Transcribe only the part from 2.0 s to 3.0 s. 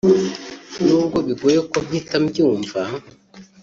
mbyumva